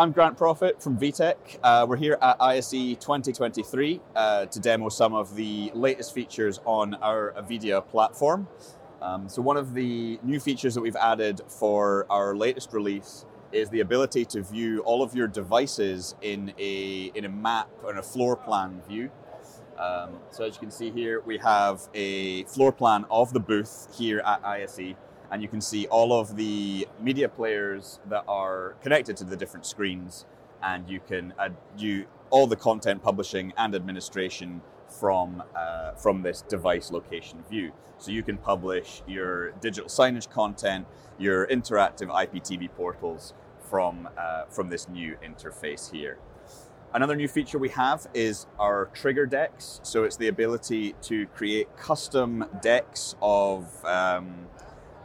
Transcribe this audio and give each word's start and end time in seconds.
I'm 0.00 0.12
Grant 0.12 0.38
Prophet 0.38 0.82
from 0.82 0.96
VITEC. 0.96 1.58
Uh, 1.62 1.84
we're 1.86 1.98
here 1.98 2.16
at 2.22 2.40
ISE 2.40 2.70
2023 2.70 4.00
uh, 4.16 4.46
to 4.46 4.58
demo 4.58 4.88
some 4.88 5.12
of 5.12 5.36
the 5.36 5.70
latest 5.74 6.14
features 6.14 6.58
on 6.64 6.94
our 7.02 7.34
Avedia 7.36 7.86
platform. 7.86 8.48
Um, 9.02 9.28
so, 9.28 9.42
one 9.42 9.58
of 9.58 9.74
the 9.74 10.18
new 10.22 10.40
features 10.40 10.72
that 10.72 10.80
we've 10.80 10.96
added 10.96 11.42
for 11.48 12.06
our 12.08 12.34
latest 12.34 12.72
release 12.72 13.26
is 13.52 13.68
the 13.68 13.80
ability 13.80 14.24
to 14.24 14.42
view 14.42 14.80
all 14.86 15.02
of 15.02 15.14
your 15.14 15.28
devices 15.28 16.14
in 16.22 16.54
a, 16.58 17.12
in 17.14 17.26
a 17.26 17.28
map 17.28 17.68
or 17.82 17.94
a 17.94 18.02
floor 18.02 18.36
plan 18.36 18.80
view. 18.88 19.10
Um, 19.78 20.18
so, 20.30 20.44
as 20.44 20.54
you 20.54 20.60
can 20.60 20.70
see 20.70 20.90
here, 20.90 21.20
we 21.26 21.36
have 21.36 21.90
a 21.92 22.44
floor 22.44 22.72
plan 22.72 23.04
of 23.10 23.34
the 23.34 23.40
booth 23.40 23.88
here 23.94 24.20
at 24.20 24.42
ISE 24.46 24.94
and 25.30 25.42
you 25.42 25.48
can 25.48 25.60
see 25.60 25.86
all 25.86 26.12
of 26.12 26.36
the 26.36 26.86
media 27.00 27.28
players 27.28 28.00
that 28.08 28.24
are 28.26 28.74
connected 28.82 29.16
to 29.18 29.24
the 29.24 29.36
different 29.36 29.66
screens, 29.66 30.26
and 30.62 30.88
you 30.88 31.00
can 31.00 31.32
add 31.38 31.56
you 31.76 32.06
all 32.30 32.46
the 32.46 32.56
content 32.56 33.02
publishing 33.02 33.52
and 33.56 33.74
administration 33.74 34.60
from 34.88 35.42
uh, 35.56 35.92
from 35.92 36.22
this 36.22 36.42
device 36.42 36.90
location 36.90 37.42
view. 37.48 37.72
So 37.98 38.10
you 38.10 38.22
can 38.22 38.38
publish 38.38 39.02
your 39.06 39.50
digital 39.52 39.88
signage 39.88 40.30
content, 40.30 40.86
your 41.18 41.46
interactive 41.46 42.08
IPTV 42.08 42.70
portals 42.76 43.34
from 43.68 44.08
uh, 44.18 44.44
from 44.46 44.68
this 44.68 44.88
new 44.88 45.16
interface 45.24 45.92
here. 45.92 46.18
Another 46.92 47.14
new 47.14 47.28
feature 47.28 47.56
we 47.56 47.68
have 47.68 48.08
is 48.14 48.46
our 48.58 48.86
trigger 48.86 49.24
decks. 49.24 49.80
So 49.84 50.02
it's 50.02 50.16
the 50.16 50.26
ability 50.26 50.96
to 51.02 51.26
create 51.26 51.76
custom 51.76 52.44
decks 52.60 53.14
of 53.22 53.84
um, 53.84 54.48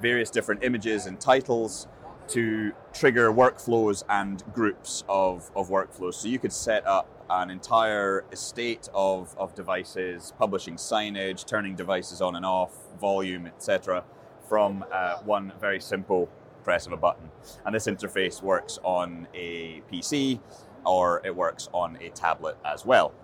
various 0.00 0.30
different 0.30 0.62
images 0.64 1.06
and 1.06 1.20
titles 1.20 1.88
to 2.28 2.72
trigger 2.92 3.30
workflows 3.32 4.02
and 4.08 4.42
groups 4.52 5.04
of, 5.08 5.50
of 5.54 5.68
workflows. 5.68 6.14
So 6.14 6.28
you 6.28 6.38
could 6.38 6.52
set 6.52 6.86
up 6.86 7.08
an 7.28 7.50
entire 7.50 8.24
estate 8.32 8.88
of, 8.94 9.34
of 9.38 9.54
devices, 9.54 10.32
publishing 10.38 10.76
signage, 10.76 11.46
turning 11.46 11.74
devices 11.74 12.20
on 12.20 12.36
and 12.36 12.44
off, 12.44 12.72
volume, 13.00 13.46
etc., 13.46 14.04
from 14.48 14.84
uh, 14.92 15.16
one 15.18 15.52
very 15.60 15.80
simple 15.80 16.28
press 16.62 16.86
of 16.86 16.92
a 16.92 16.96
button. 16.96 17.30
And 17.64 17.74
this 17.74 17.86
interface 17.86 18.42
works 18.42 18.78
on 18.82 19.28
a 19.34 19.82
PC 19.92 20.40
or 20.84 21.22
it 21.24 21.34
works 21.34 21.68
on 21.72 21.98
a 22.00 22.10
tablet 22.10 22.56
as 22.64 22.84
well. 22.84 23.14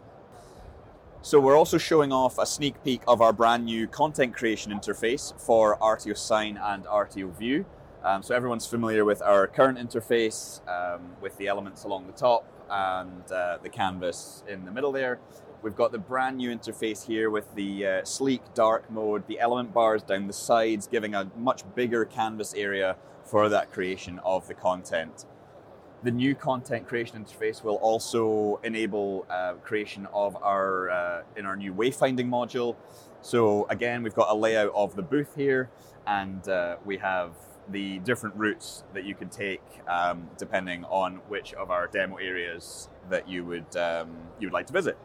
So 1.23 1.39
we're 1.39 1.57
also 1.57 1.77
showing 1.77 2.13
off 2.13 2.39
a 2.39 2.47
sneak 2.47 2.83
peek 2.83 3.03
of 3.07 3.21
our 3.21 3.35
brand 3.35 3.67
new 3.67 3.87
content 3.87 4.35
creation 4.35 4.73
interface 4.73 5.39
for 5.39 5.77
RTO 5.77 6.17
Sign 6.17 6.57
and 6.57 6.87
RTO 6.87 7.37
View. 7.37 7.67
Um, 8.03 8.23
so 8.23 8.35
everyone's 8.35 8.67
familiar 8.67 9.05
with 9.05 9.21
our 9.21 9.47
current 9.47 9.77
interface 9.77 10.67
um, 10.67 11.11
with 11.21 11.37
the 11.37 11.47
elements 11.47 11.85
along 11.85 12.07
the 12.07 12.15
top 12.15 12.47
and 12.71 13.31
uh, 13.31 13.59
the 13.63 13.69
canvas 13.69 14.43
in 14.49 14.65
the 14.65 14.71
middle 14.71 14.93
there. 14.93 15.21
We've 15.63 15.77
got 15.77 15.93
the 15.93 15.99
brand 15.99 16.39
new 16.39 16.57
interface 16.57 17.07
here 17.07 17.29
with 17.29 17.55
the 17.55 17.87
uh, 17.87 18.05
sleek 18.05 18.41
dark 18.55 18.91
mode, 18.91 19.27
the 19.27 19.41
element 19.41 19.75
bars 19.75 20.03
down 20.03 20.27
the 20.27 20.33
sides, 20.33 20.87
giving 20.87 21.15
a 21.15 21.31
much 21.37 21.65
bigger 21.75 22.07
canvas 22.07 22.55
area 22.55 22.97
for 23.27 23.51
that 23.51 23.71
creation 23.71 24.21
of 24.25 24.49
the 24.49 24.55
content. 24.55 25.27
The 26.03 26.11
new 26.11 26.35
content 26.35 26.87
creation 26.87 27.23
interface 27.23 27.63
will 27.63 27.75
also 27.77 28.59
enable 28.65 29.27
uh, 29.29 29.55
creation 29.63 30.07
of 30.15 30.35
our 30.43 30.89
uh, 30.91 31.23
in 31.37 31.45
our 31.45 31.57
new 31.57 31.75
wayfinding 31.75 32.29
module. 32.29 32.77
So 33.21 33.67
again, 33.69 34.03
we've 34.03 34.15
got 34.15 34.31
a 34.31 34.35
layout 34.35 34.73
of 34.75 34.97
the 34.97 35.03
booth 35.03 35.37
here, 35.37 35.69
and 36.07 36.49
uh, 36.49 36.77
we 36.87 36.97
have 36.99 37.33
the 37.69 37.99
different 37.99 38.35
routes 38.37 38.83
that 38.95 39.05
you 39.05 39.15
can 39.15 39.29
take 39.29 39.63
um, 39.87 40.29
depending 40.39 40.85
on 40.85 41.17
which 41.29 41.53
of 41.55 41.71
our 41.71 41.87
demo 41.87 42.17
areas 42.17 42.89
that 43.11 43.29
you 43.29 43.45
would 43.45 43.77
um, 43.77 44.09
you 44.39 44.47
would 44.47 44.55
like 44.55 44.67
to 44.69 44.73
visit. 44.73 44.97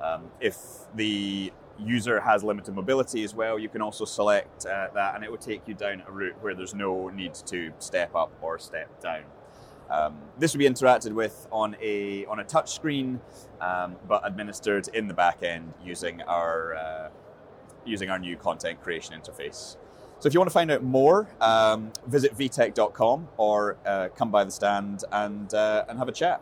Um, 0.00 0.30
if 0.40 0.56
the 0.94 1.52
user 1.78 2.20
has 2.20 2.44
limited 2.44 2.74
mobility 2.74 3.24
as 3.24 3.34
well, 3.34 3.58
you 3.58 3.68
can 3.68 3.82
also 3.82 4.04
select 4.04 4.66
uh, 4.66 4.86
that, 4.94 5.16
and 5.16 5.24
it 5.24 5.30
will 5.30 5.38
take 5.38 5.66
you 5.66 5.74
down 5.74 6.04
a 6.06 6.12
route 6.12 6.36
where 6.40 6.54
there's 6.54 6.74
no 6.74 7.08
need 7.08 7.34
to 7.46 7.72
step 7.80 8.14
up 8.14 8.30
or 8.40 8.58
step 8.58 9.00
down. 9.00 9.24
Um, 9.90 10.16
this 10.38 10.52
will 10.52 10.58
be 10.58 10.68
interacted 10.68 11.12
with 11.12 11.46
on 11.52 11.76
a 11.80 12.24
on 12.26 12.40
a 12.40 12.44
touch 12.44 12.72
screen, 12.72 13.20
um, 13.60 13.96
but 14.08 14.26
administered 14.26 14.88
in 14.88 15.08
the 15.08 15.14
back 15.14 15.42
end 15.42 15.72
using 15.84 16.22
our 16.22 16.74
uh, 16.74 17.08
using 17.84 18.10
our 18.10 18.18
new 18.18 18.36
content 18.36 18.80
creation 18.82 19.14
interface. 19.14 19.76
So 20.20 20.28
if 20.28 20.34
you 20.34 20.40
want 20.40 20.48
to 20.48 20.54
find 20.54 20.70
out 20.70 20.82
more, 20.82 21.28
um, 21.40 21.92
visit 22.06 22.36
vitec.com 22.36 23.28
or 23.36 23.76
uh, 23.84 24.08
come 24.16 24.30
by 24.30 24.44
the 24.44 24.50
stand 24.50 25.04
and 25.12 25.52
uh, 25.52 25.84
and 25.88 25.98
have 25.98 26.08
a 26.08 26.12
chat. 26.12 26.40